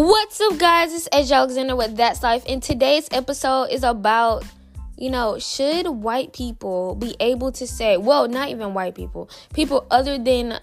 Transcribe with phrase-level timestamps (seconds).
[0.00, 0.94] What's up, guys?
[0.94, 4.44] It's Asia Alexander with That's Life, and today's episode is about,
[4.96, 9.88] you know, should white people be able to say, well, not even white people, people
[9.90, 10.60] other than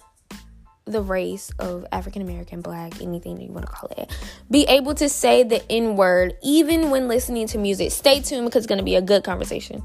[0.86, 4.10] the race of African American, black, anything that you want to call it,
[4.50, 7.92] be able to say the N word even when listening to music.
[7.92, 9.84] Stay tuned because it's going to be a good conversation.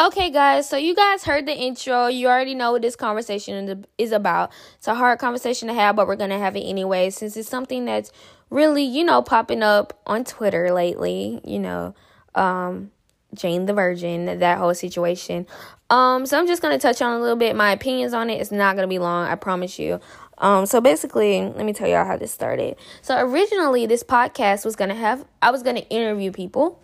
[0.00, 2.06] Okay, guys, so you guys heard the intro.
[2.06, 4.52] You already know what this conversation is about.
[4.76, 7.48] It's a hard conversation to have, but we're going to have it anyway since it's
[7.48, 8.12] something that's
[8.48, 11.96] really, you know, popping up on Twitter lately, you know,
[12.36, 12.92] um,
[13.34, 15.48] Jane the Virgin, that whole situation.
[15.90, 18.40] Um, so I'm just going to touch on a little bit my opinions on it.
[18.40, 19.98] It's not going to be long, I promise you.
[20.38, 22.76] Um, so basically, let me tell y'all how this started.
[23.02, 26.80] So originally, this podcast was going to have, I was going to interview people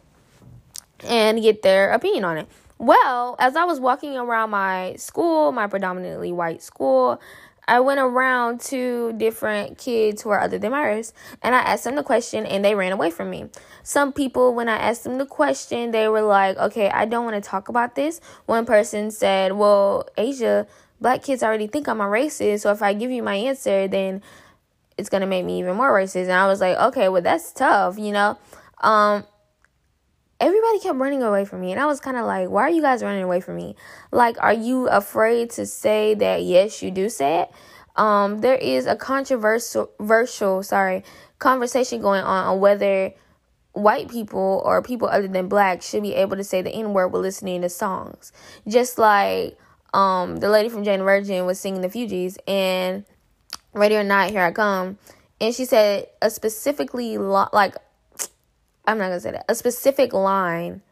[1.05, 2.49] and get their opinion on it.
[2.79, 7.21] Well, as I was walking around my school, my predominantly white school,
[7.67, 11.85] I went around to different kids who are other than my race, and I asked
[11.85, 13.47] them the question, and they ran away from me.
[13.83, 17.43] Some people, when I asked them the question, they were like, "Okay, I don't want
[17.43, 20.67] to talk about this." One person said, "Well, Asia,
[21.01, 24.21] black kids already think I'm a racist, so if I give you my answer, then
[24.99, 27.99] it's gonna make me even more racist." And I was like, "Okay, well, that's tough,
[27.99, 28.37] you know."
[28.83, 29.25] Um,
[30.41, 31.73] everybody kept running away from me.
[31.73, 33.77] And i was kind of like why are you guys running away from me?
[34.11, 37.51] Like are you afraid to say that yes you do say it?
[37.97, 41.05] Um there is a controversial sorry
[41.39, 43.13] conversation going on on whether
[43.73, 47.09] white people or people other than black should be able to say the n word
[47.09, 48.33] while listening to songs.
[48.67, 49.59] Just like
[49.93, 53.05] um the lady from jane virgin was singing the fugees and
[53.73, 54.99] ready or not here i come.
[55.41, 57.77] And she said a specifically lo- like
[58.87, 60.83] I'm not gonna say that, a specific line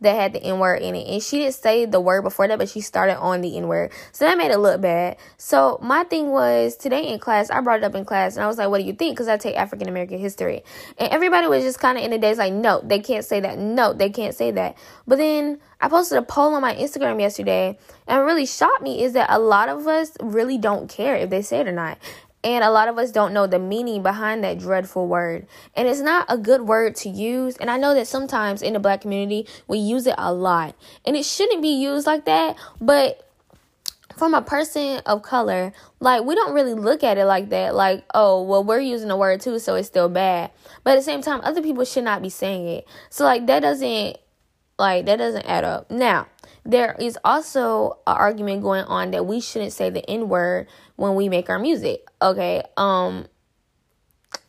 [0.00, 1.08] that had the N word in it.
[1.08, 3.92] And she didn't say the word before that, but she started on the N word.
[4.12, 5.16] So that made it look bad.
[5.38, 8.46] So my thing was today in class, I brought it up in class and I
[8.46, 9.16] was like, what do you think?
[9.16, 10.62] Because I take African American history.
[10.98, 13.58] And everybody was just kind of in the days like, no, they can't say that.
[13.58, 14.76] No, they can't say that.
[15.06, 19.02] But then I posted a poll on my Instagram yesterday and what really shocked me
[19.02, 21.98] is that a lot of us really don't care if they say it or not.
[22.46, 25.48] And a lot of us don't know the meaning behind that dreadful word.
[25.74, 27.56] And it's not a good word to use.
[27.56, 30.76] And I know that sometimes in the black community, we use it a lot.
[31.04, 32.56] And it shouldn't be used like that.
[32.80, 33.28] But
[34.16, 37.74] from a person of color, like we don't really look at it like that.
[37.74, 40.52] Like, oh, well, we're using the word too, so it's still bad.
[40.84, 42.86] But at the same time, other people should not be saying it.
[43.10, 44.18] So, like, that doesn't,
[44.78, 45.90] like, that doesn't add up.
[45.90, 46.28] Now,
[46.66, 50.66] there is also an argument going on that we shouldn't say the N word
[50.96, 52.06] when we make our music.
[52.20, 52.62] Okay.
[52.76, 53.26] Um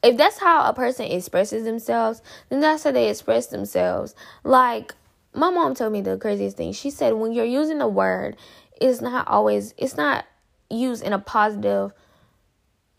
[0.03, 4.15] if that's how a person expresses themselves, then that's how they express themselves.
[4.43, 4.93] Like
[5.33, 6.73] my mom told me the craziest thing.
[6.73, 8.37] She said when you're using a word,
[8.81, 10.25] it's not always it's not
[10.69, 11.93] used in a positive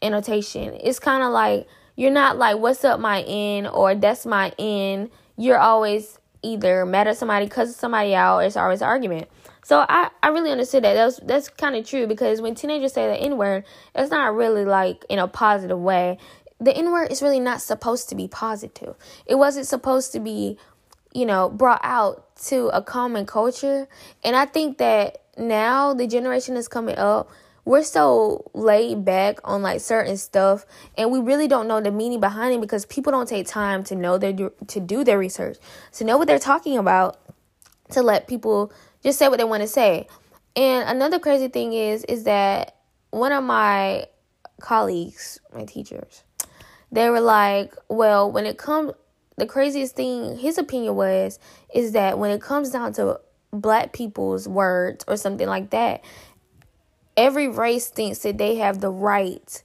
[0.02, 0.78] annotation.
[0.80, 5.10] It's kind of like you're not like what's up my N or that's my N.
[5.36, 9.28] You're always either mad at somebody, cussing somebody out, it's always an argument.
[9.64, 10.94] So I, I really understood that.
[10.94, 14.64] That's that's kind of true because when teenagers say the N word, it's not really
[14.64, 16.16] like in a positive way.
[16.58, 18.96] The N word is really not supposed to be positive.
[19.26, 20.56] It wasn't supposed to be,
[21.12, 23.88] you know, brought out to a common culture.
[24.24, 27.30] And I think that now the generation that's coming up,
[27.68, 30.64] we're so laid back on like certain stuff
[30.96, 33.94] and we really don't know the meaning behind it because people don't take time to
[33.94, 34.32] know their
[34.66, 35.58] to do their research
[35.92, 37.18] to know what they're talking about
[37.90, 40.06] to let people just say what they want to say.
[40.56, 42.76] And another crazy thing is is that
[43.10, 44.06] one of my
[44.62, 46.24] colleagues my teachers
[46.90, 48.92] they were like well when it comes
[49.36, 51.38] the craziest thing his opinion was
[51.74, 53.20] is that when it comes down to
[53.52, 56.02] black people's words or something like that
[57.18, 59.62] every race thinks that they have the right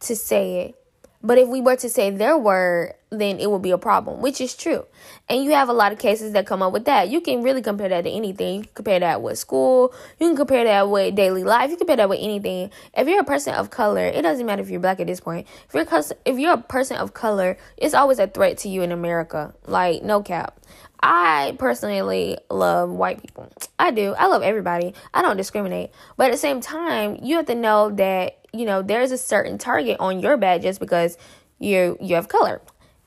[0.00, 0.74] to say it.
[1.22, 4.40] But if we were to say their word, then it would be a problem, which
[4.40, 4.86] is true.
[5.28, 7.08] And you have a lot of cases that come up with that.
[7.10, 8.56] You can really compare that to anything.
[8.56, 9.94] You can compare that with school.
[10.18, 11.64] You can compare that with daily life.
[11.70, 12.70] You can compare that with anything.
[12.94, 15.46] If you're a person of color, it doesn't matter if you're black at this point.
[15.68, 18.92] If you're if you're a person of color, it's always a threat to you in
[18.92, 19.54] America.
[19.66, 20.58] Like no cap.
[21.02, 23.50] I personally love white people.
[23.78, 24.14] I do.
[24.16, 24.94] I love everybody.
[25.12, 25.90] I don't discriminate.
[26.16, 29.58] But at the same time, you have to know that, you know, there's a certain
[29.58, 31.18] target on your back just because
[31.58, 32.60] you you have color.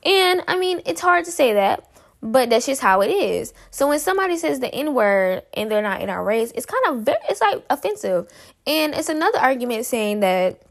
[0.05, 1.89] And I mean, it's hard to say that,
[2.21, 3.53] but that's just how it is.
[3.71, 6.83] So when somebody says the N word and they're not in our race, it's kind
[6.87, 8.27] of very it's like offensive.
[8.67, 10.61] And it's another argument saying that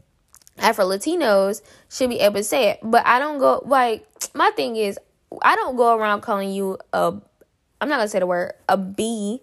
[0.57, 2.79] Afro Latinos should be able to say it.
[2.81, 4.97] But I don't go like my thing is
[5.41, 7.13] I don't go around calling you a.
[7.81, 9.41] I'm not gonna say the word a B.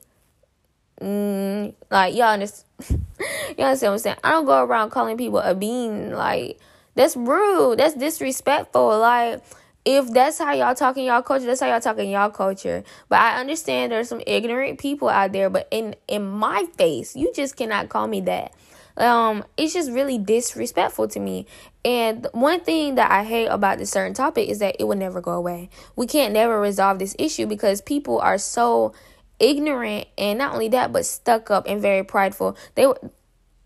[1.01, 2.69] Mm, like y'all understand.
[2.89, 4.17] you understand what I'm saying?
[4.25, 6.13] I don't go around calling people a bean.
[6.13, 6.59] Like,
[6.95, 7.79] that's rude.
[7.79, 8.99] That's disrespectful.
[8.99, 9.43] Like,
[9.85, 12.85] if that's how y'all talking y'all culture, that's how y'all talking y'all culture.
[13.09, 17.33] But I understand there's some ignorant people out there, but in in my face, you
[17.35, 18.53] just cannot call me that.
[18.97, 21.47] Um, it's just really disrespectful to me.
[21.85, 25.21] And one thing that I hate about this certain topic is that it will never
[25.21, 25.71] go away.
[25.97, 28.93] We can't never resolve this issue because people are so
[29.41, 32.57] ignorant and not only that, but stuck up and very prideful.
[32.75, 32.87] They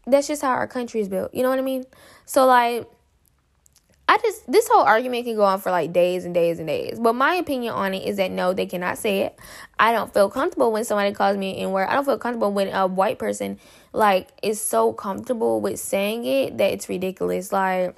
[0.07, 1.35] that's just how our country is built.
[1.35, 1.85] You know what I mean?
[2.25, 2.89] So like
[4.09, 6.99] I just this whole argument can go on for like days and days and days.
[6.99, 9.39] But my opinion on it is that no, they cannot say it.
[9.79, 11.87] I don't feel comfortable when somebody calls me an word.
[11.87, 13.59] I don't feel comfortable when a white person
[13.93, 17.51] like is so comfortable with saying it that it's ridiculous.
[17.51, 17.97] Like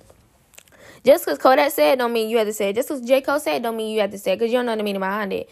[1.05, 2.77] just because Kodak said don't mean you have to say it.
[2.77, 3.21] Just because J.
[3.21, 5.01] Cole said don't mean you have to say it because you don't know the meaning
[5.01, 5.51] behind it.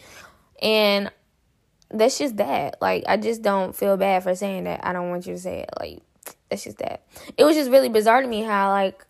[0.59, 1.11] And
[1.91, 2.81] that's just that.
[2.81, 4.83] Like I just don't feel bad for saying that.
[4.83, 5.69] I don't want you to say it.
[5.79, 6.01] Like
[6.49, 7.03] that's just that.
[7.37, 9.05] It was just really bizarre to me how like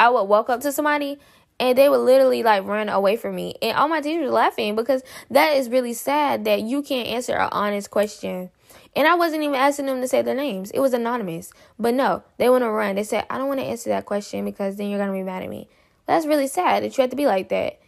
[0.00, 1.18] I would walk up to somebody
[1.60, 3.54] and they would literally like run away from me.
[3.60, 7.34] And all my teachers were laughing because that is really sad that you can't answer
[7.34, 8.50] an honest question.
[8.96, 10.70] And I wasn't even asking them to say their names.
[10.70, 11.52] It was anonymous.
[11.78, 12.96] But no, they want to run.
[12.96, 15.22] They said, I don't want to answer that question because then you're going to be
[15.22, 15.68] mad at me.
[16.06, 17.78] That's really sad that you have to be like that.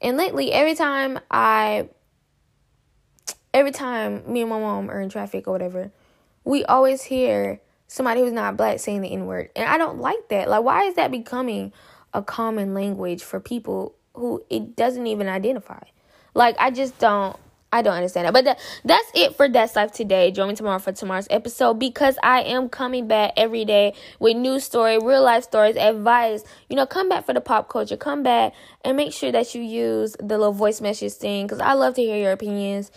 [0.00, 1.90] And lately, every time I,
[3.52, 5.92] every time me and my mom are in traffic or whatever,
[6.44, 9.50] we always hear somebody who's not black saying the N word.
[9.56, 10.48] And I don't like that.
[10.48, 11.72] Like, why is that becoming
[12.14, 15.82] a common language for people who it doesn't even identify?
[16.34, 17.36] Like, I just don't.
[17.70, 18.32] I don't understand that.
[18.32, 20.30] But that, that's it for That's Life today.
[20.30, 24.58] Join me tomorrow for tomorrow's episode because I am coming back every day with new
[24.58, 26.44] story, real life stories, advice.
[26.70, 27.98] You know, come back for the pop culture.
[27.98, 28.54] Come back
[28.86, 32.00] and make sure that you use the little voice message thing because I love to
[32.00, 32.90] hear your opinions.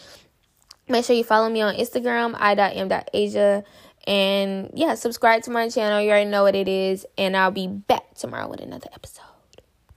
[0.88, 3.66] Make sure you follow me on Instagram, i.m.asia.
[4.08, 6.02] And yeah, subscribe to my channel.
[6.02, 7.06] You already know what it is.
[7.18, 9.31] And I'll be back tomorrow with another episode.